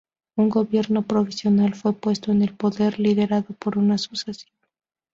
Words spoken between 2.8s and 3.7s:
liderado